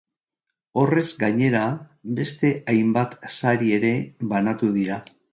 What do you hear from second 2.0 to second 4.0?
beste hainbat sari ere